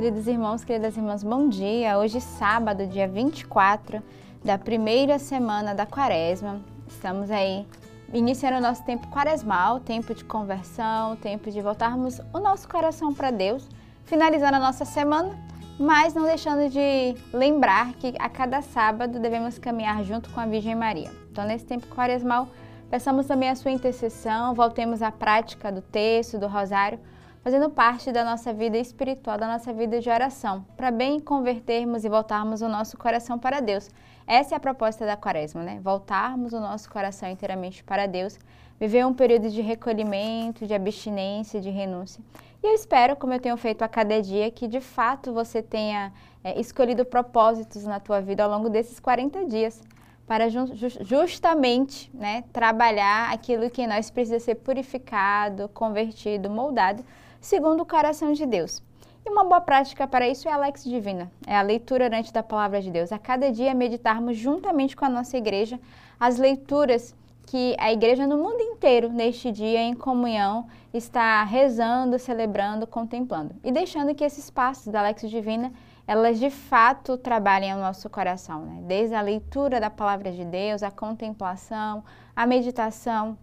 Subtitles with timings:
[0.00, 1.98] queridos irmãos, queridas irmãs, bom dia.
[1.98, 4.02] Hoje, sábado, dia 24
[4.42, 6.62] da primeira semana da quaresma.
[6.88, 7.66] Estamos aí
[8.10, 13.30] iniciando o nosso tempo quaresmal, tempo de conversão, tempo de voltarmos o nosso coração para
[13.30, 13.68] Deus,
[14.06, 15.38] finalizando a nossa semana,
[15.78, 20.74] mas não deixando de lembrar que a cada sábado devemos caminhar junto com a Virgem
[20.74, 21.10] Maria.
[21.30, 22.48] Então, nesse tempo quaresmal,
[22.88, 26.98] peçamos também a sua intercessão, voltemos à prática do texto, do rosário
[27.42, 32.08] fazendo parte da nossa vida espiritual, da nossa vida de oração, para bem convertermos e
[32.08, 33.90] voltarmos o nosso coração para Deus.
[34.26, 35.80] Essa é a proposta da Quaresma, né?
[35.82, 38.38] Voltarmos o nosso coração inteiramente para Deus,
[38.78, 42.22] viver um período de recolhimento, de abstinência, de renúncia.
[42.62, 46.12] E eu espero, como eu tenho feito a cada dia, que de fato você tenha
[46.44, 49.82] é, escolhido propósitos na tua vida ao longo desses 40 dias
[50.26, 57.02] para justamente né, trabalhar aquilo que nós precisa ser purificado, convertido, moldado
[57.40, 58.82] segundo o coração de Deus.
[59.24, 62.42] E uma boa prática para isso é a Lex Divina, é a leitura orante da
[62.42, 63.12] palavra de Deus.
[63.12, 65.78] A cada dia meditarmos juntamente com a nossa igreja
[66.18, 67.14] as leituras
[67.46, 73.56] que a igreja no mundo inteiro, neste dia, em comunhão, está rezando, celebrando, contemplando.
[73.64, 75.72] E deixando que esses passos da Lex Divina,
[76.06, 78.82] elas de fato trabalhem o nosso coração, né?
[78.86, 82.04] Desde a leitura da palavra de Deus, a contemplação,
[82.36, 83.36] a meditação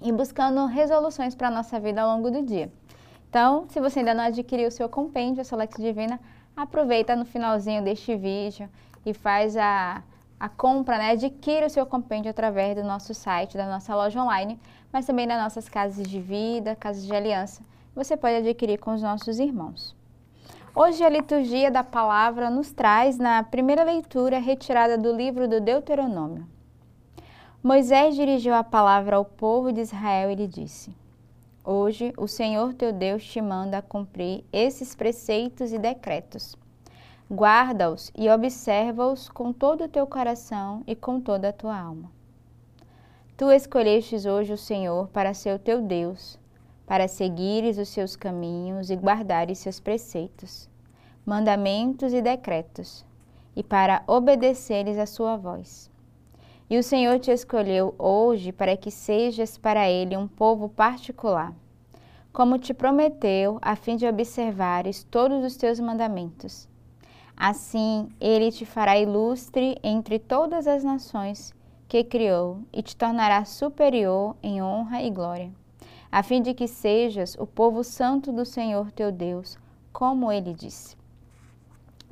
[0.00, 2.70] e buscando resoluções para a nossa vida ao longo do dia.
[3.32, 6.20] Então, se você ainda não adquiriu o seu compêndio, a Solex Divina,
[6.54, 8.68] aproveita no finalzinho deste vídeo
[9.06, 10.02] e faz a,
[10.38, 11.12] a compra, né?
[11.12, 14.60] Adquira o seu compêndio através do nosso site, da nossa loja online,
[14.92, 17.62] mas também das nossas casas de vida, casas de aliança.
[17.96, 19.96] Você pode adquirir com os nossos irmãos.
[20.74, 26.46] Hoje a liturgia da palavra nos traz na primeira leitura retirada do livro do Deuteronômio.
[27.62, 30.94] Moisés dirigiu a palavra ao povo de Israel e lhe disse:
[31.64, 36.56] Hoje o Senhor teu Deus te manda cumprir esses preceitos e decretos.
[37.30, 42.10] Guarda-os e observa-os com todo o teu coração e com toda a tua alma.
[43.36, 46.36] Tu escolhestes hoje o Senhor para ser o teu Deus,
[46.84, 50.68] para seguires os seus caminhos e guardares seus preceitos,
[51.24, 53.04] mandamentos e decretos,
[53.54, 55.91] e para obedeceres a sua voz.
[56.72, 61.52] E o Senhor te escolheu hoje para que sejas para Ele um povo particular,
[62.32, 66.66] como te prometeu, a fim de observares todos os teus mandamentos.
[67.36, 71.52] Assim, Ele te fará ilustre entre todas as nações
[71.86, 75.52] que criou e te tornará superior em honra e glória,
[76.10, 79.58] a fim de que sejas o povo santo do Senhor teu Deus,
[79.92, 80.96] como Ele disse.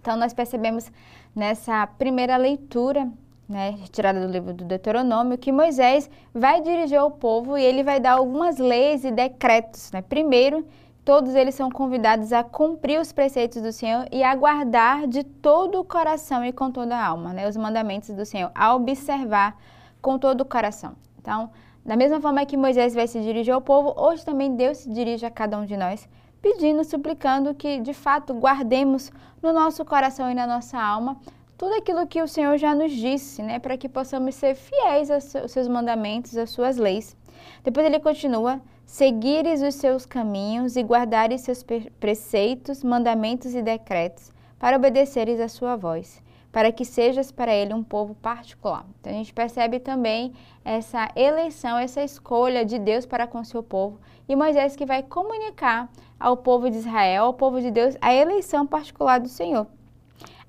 [0.00, 0.90] Então, nós percebemos
[1.32, 3.08] nessa primeira leitura
[3.48, 7.98] né, retirada do livro do Deuteronômio, que Moisés vai dirigir ao povo e ele vai
[7.98, 9.90] dar algumas leis e decretos.
[9.90, 10.02] Né?
[10.02, 10.66] Primeiro,
[11.04, 15.80] todos eles são convidados a cumprir os preceitos do Senhor e a guardar de todo
[15.80, 19.56] o coração e com toda a alma né, os mandamentos do Senhor, a observar
[20.02, 20.94] com todo o coração.
[21.18, 21.50] Então,
[21.84, 25.24] da mesma forma que Moisés vai se dirigir ao povo, hoje também Deus se dirige
[25.24, 26.06] a cada um de nós,
[26.42, 29.10] pedindo, suplicando que de fato guardemos
[29.42, 31.16] no nosso coração e na nossa alma
[31.58, 35.24] tudo aquilo que o Senhor já nos disse, né, para que possamos ser fiéis aos
[35.24, 37.16] seus mandamentos, às suas leis.
[37.64, 41.64] Depois ele continua: seguires os seus caminhos e guardares seus
[41.98, 47.82] preceitos, mandamentos e decretos, para obedeceres a sua voz, para que sejas para ele um
[47.82, 48.86] povo particular.
[49.00, 50.32] Então a gente percebe também
[50.64, 53.98] essa eleição, essa escolha de Deus para com seu povo
[54.28, 58.64] e Moisés que vai comunicar ao povo de Israel, ao povo de Deus, a eleição
[58.64, 59.66] particular do Senhor.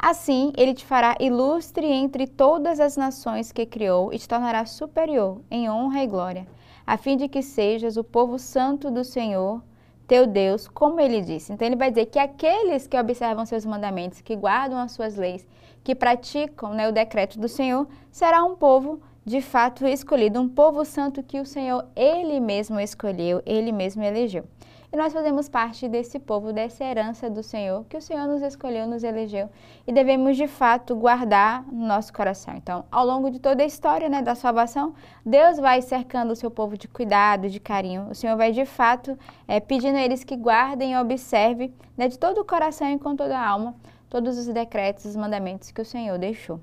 [0.01, 5.41] Assim, ele te fará ilustre entre todas as nações que criou e te tornará superior
[5.51, 6.47] em honra e glória,
[6.87, 9.61] a fim de que sejas o povo santo do Senhor,
[10.07, 11.51] teu Deus, como ele disse.
[11.51, 15.45] Então, ele vai dizer que aqueles que observam seus mandamentos, que guardam as suas leis,
[15.83, 20.85] que praticam né, o decreto do Senhor, será um povo de fato escolhido, um povo
[20.85, 24.45] santo que o Senhor, ele mesmo escolheu, ele mesmo elegeu.
[24.91, 28.87] E nós fazemos parte desse povo, dessa herança do Senhor, que o Senhor nos escolheu,
[28.87, 29.47] nos elegeu
[29.85, 32.55] e devemos de fato guardar no nosso coração.
[32.57, 36.49] Então, ao longo de toda a história né, da salvação, Deus vai cercando o seu
[36.49, 38.09] povo de cuidado, de carinho.
[38.09, 39.15] O Senhor vai de fato
[39.47, 43.15] é, pedindo a eles que guardem e observem né, de todo o coração e com
[43.15, 43.75] toda a alma
[44.09, 46.59] todos os decretos, os mandamentos que o Senhor deixou.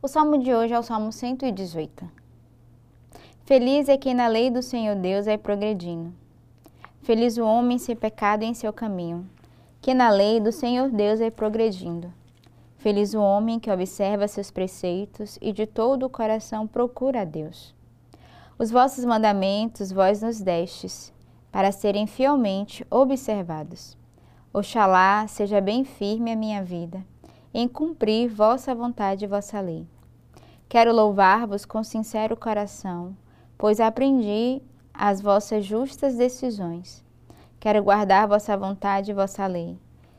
[0.00, 2.10] O salmo de hoje é o Salmo 118.
[3.44, 6.25] Feliz é quem na lei do Senhor Deus é progredindo
[7.06, 9.30] Feliz o homem sem pecado em seu caminho,
[9.80, 12.12] que na lei do Senhor Deus é progredindo.
[12.78, 17.72] Feliz o homem que observa seus preceitos e de todo o coração procura a Deus.
[18.58, 21.12] Os vossos mandamentos vós nos destes,
[21.52, 23.96] para serem fielmente observados.
[24.52, 27.06] Oxalá seja bem firme a minha vida,
[27.54, 29.86] em cumprir vossa vontade e vossa lei.
[30.68, 33.16] Quero louvar-vos com sincero coração,
[33.56, 34.60] pois aprendi
[34.98, 37.04] as vossas justas decisões.
[37.58, 39.78] Quero guardar vossa vontade e vossa lei.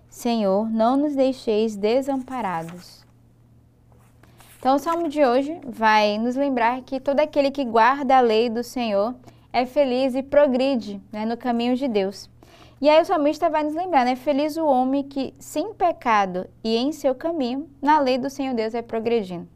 [0.10, 3.06] Senhor, não nos deixeis desamparados.
[4.60, 8.50] Então, o salmo de hoje vai nos lembrar que todo aquele que guarda a lei
[8.50, 9.16] do Senhor
[9.54, 12.30] é feliz e progride né, no caminho de Deus.
[12.80, 14.16] E aí o salmista vai nos lembrar, né?
[14.16, 18.74] Feliz o homem que, sem pecado e em seu caminho, na lei do Senhor Deus
[18.74, 19.48] vai progredindo.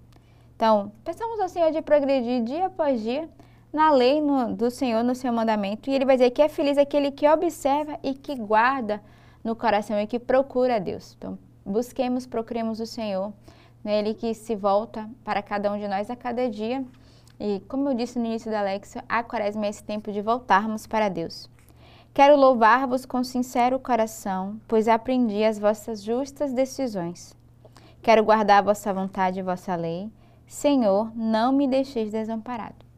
[0.56, 3.30] Então, peçamos ao Senhor de progredir dia após dia
[3.72, 5.90] na lei no, do Senhor, no seu mandamento.
[5.90, 9.02] E ele vai dizer que é feliz aquele que observa e que guarda
[9.44, 11.16] no coração e que procura a Deus.
[11.18, 13.34] Então, busquemos, procuremos o Senhor,
[13.84, 14.00] né?
[14.00, 16.86] Ele que se volta para cada um de nós a cada dia.
[17.40, 20.86] E como eu disse no início da Alexa, a quaresma é esse tempo de voltarmos
[20.86, 21.50] para Deus.
[22.14, 27.34] Quero louvar-vos com sincero coração, pois aprendi as vossas justas decisões.
[28.02, 30.12] Quero guardar a vossa vontade e vossa lei.
[30.46, 32.91] Senhor, não me deixeis desamparado.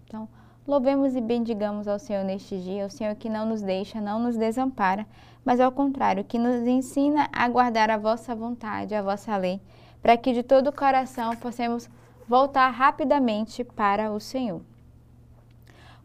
[0.65, 4.37] Louvemos e bendigamos ao Senhor neste dia, o Senhor que não nos deixa, não nos
[4.37, 5.05] desampara,
[5.43, 9.59] mas ao contrário, que nos ensina a guardar a vossa vontade, a vossa lei,
[10.01, 11.89] para que de todo o coração possamos
[12.29, 14.61] voltar rapidamente para o Senhor.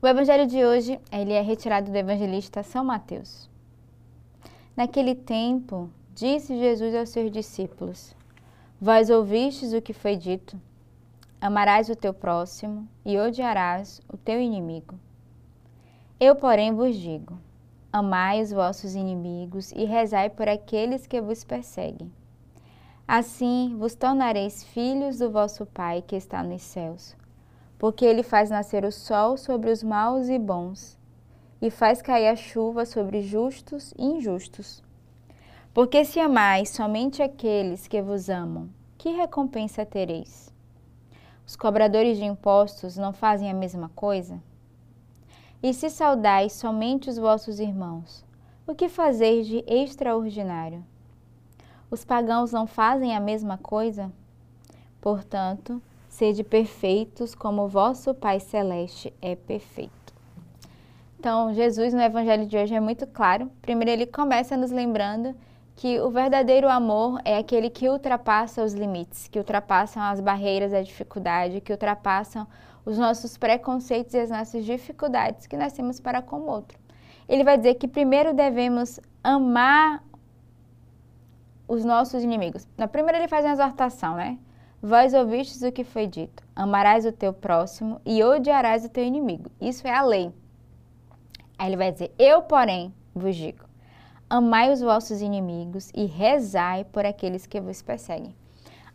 [0.03, 3.49] O evangelho de hoje, ele é retirado do evangelista São Mateus.
[4.77, 8.13] Naquele tempo, disse Jesus aos seus discípulos:
[8.81, 10.61] Vós ouvistes o que foi dito:
[11.41, 14.99] Amarás o teu próximo e odiarás o teu inimigo.
[16.19, 17.39] Eu, porém, vos digo:
[17.93, 22.13] Amai os vossos inimigos e rezai por aqueles que vos perseguem.
[23.07, 27.17] Assim vos tornareis filhos do vosso Pai que está nos céus,
[27.79, 30.99] porque ele faz nascer o sol sobre os maus e bons,
[31.63, 34.83] e faz cair a chuva sobre justos e injustos.
[35.73, 38.69] Porque se amais somente aqueles que vos amam,
[38.99, 40.53] que recompensa tereis?
[41.49, 44.39] Os cobradores de impostos não fazem a mesma coisa?
[45.63, 48.23] E se saudais somente os vossos irmãos,
[48.67, 50.85] o que fazeis de extraordinário?
[51.91, 54.13] Os pagãos não fazem a mesma coisa?
[55.01, 60.13] Portanto, sede perfeitos como vosso Pai Celeste é perfeito.
[61.19, 63.51] Então, Jesus no Evangelho de hoje é muito claro.
[63.63, 65.35] Primeiro, ele começa nos lembrando
[65.79, 70.83] que o verdadeiro amor é aquele que ultrapassa os limites, que ultrapassam as barreiras da
[70.83, 72.49] dificuldade, que ultrapassam
[72.85, 76.77] os nossos preconceitos e as nossas dificuldades que nós temos para com o outro.
[77.29, 80.03] Ele vai dizer que primeiro devemos amar
[81.69, 82.67] os nossos inimigos.
[82.77, 84.37] Na primeira ele faz uma exortação, né?
[84.83, 89.49] Vós ouvistes o que foi dito: amarás o teu próximo e odiarás o teu inimigo.
[89.61, 90.33] Isso é a lei.
[91.57, 93.68] Aí ele vai dizer: Eu, porém, vos digo:
[94.29, 98.35] amai os vossos inimigos e rezai por aqueles que vos perseguem.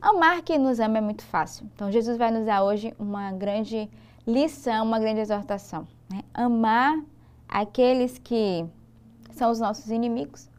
[0.02, 1.66] Amar quem nos ama é muito fácil.
[1.74, 3.90] Então, Jesus vai nos dar hoje uma grande
[4.28, 5.88] lição, uma grande exortação.
[6.10, 6.22] Né?
[6.34, 7.00] Amar
[7.48, 8.66] aqueles que
[9.32, 10.50] são os nossos inimigos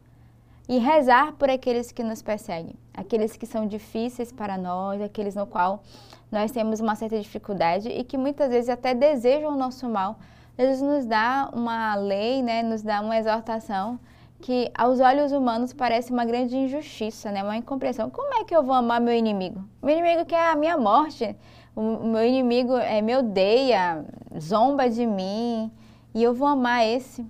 [0.67, 5.45] e rezar por aqueles que nos perseguem, aqueles que são difíceis para nós, aqueles no
[5.45, 5.83] qual
[6.31, 10.17] nós temos uma certa dificuldade e que muitas vezes até desejam o nosso mal.
[10.57, 13.99] Jesus nos dá uma lei, né, nos dá uma exortação
[14.41, 18.09] que aos olhos humanos parece uma grande injustiça, né, uma incompreensão.
[18.09, 19.63] Como é que eu vou amar meu inimigo?
[19.81, 21.35] Meu inimigo quer a minha morte.
[21.75, 24.05] O meu inimigo é, me odeia,
[24.39, 25.69] zomba de mim,
[26.13, 27.25] e eu vou amar esse.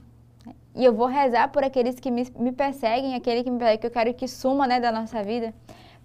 [0.76, 3.88] E eu vou rezar por aqueles que me, me perseguem, aquele que me persegue, que
[3.88, 5.54] eu quero que suma né, da nossa vida.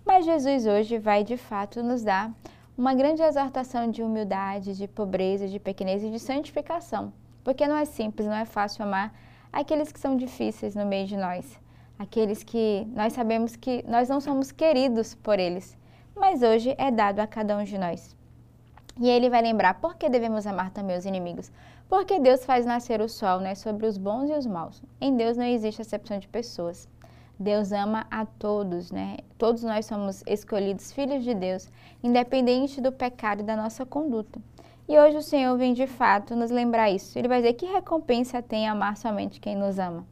[0.07, 2.33] Mas Jesus hoje vai de fato nos dar
[2.79, 7.13] uma grande exortação de humildade, de pobreza, de pequenez e de santificação.
[7.45, 9.13] Porque não é simples, não é fácil amar
[9.53, 11.59] aqueles que são difíceis no meio de nós.
[11.99, 15.77] Aqueles que nós sabemos que nós não somos queridos por eles.
[16.17, 18.17] Mas hoje é dado a cada um de nós.
[18.99, 21.51] E ele vai lembrar por que devemos amar também os inimigos.
[21.89, 24.83] Porque Deus faz nascer o sol né, sobre os bons e os maus.
[25.01, 26.89] Em Deus não existe acepção de pessoas.
[27.39, 29.17] Deus ama a todos, né?
[29.39, 31.71] Todos nós somos escolhidos filhos de Deus,
[32.03, 34.39] independente do pecado e da nossa conduta.
[34.91, 37.17] E hoje o Senhor vem de fato nos lembrar isso.
[37.17, 40.05] Ele vai dizer que recompensa tem amar somente quem nos ama.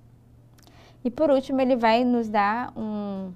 [1.05, 3.33] E por último, ele vai nos dar um,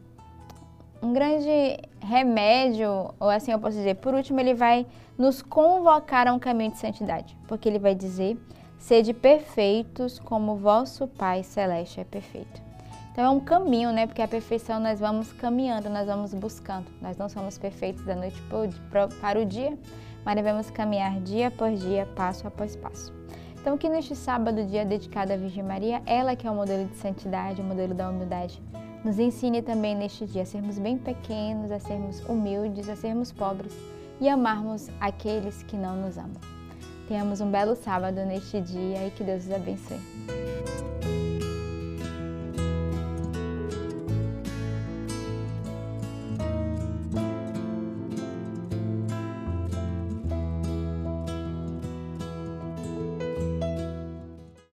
[1.02, 4.86] um grande remédio, ou assim eu posso dizer, por último, ele vai
[5.18, 8.38] nos convocar a um caminho de santidade, porque ele vai dizer:
[8.78, 12.71] sede perfeitos como vosso Pai celeste é perfeito.
[13.12, 14.06] Então é um caminho, né?
[14.06, 16.86] Porque a perfeição nós vamos caminhando, nós vamos buscando.
[17.00, 18.40] Nós não somos perfeitos da noite
[19.20, 19.78] para o dia,
[20.24, 23.12] mas devemos caminhar dia após dia, passo após passo.
[23.60, 26.96] Então, que neste sábado, dia dedicado à Virgem Maria, ela que é o modelo de
[26.96, 28.60] santidade, o modelo da humildade,
[29.04, 33.76] Nos ensine também neste dia a sermos bem pequenos, a sermos humildes, a sermos pobres
[34.20, 36.40] e amarmos aqueles que não nos amam.
[37.08, 41.01] Tenhamos um belo sábado neste dia e que Deus os abençoe.